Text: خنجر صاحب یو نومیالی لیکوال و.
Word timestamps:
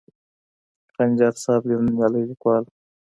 خنجر 0.93 1.33
صاحب 1.43 1.63
یو 1.71 1.79
نومیالی 1.85 2.23
لیکوال 2.29 2.63
و. 2.65 2.71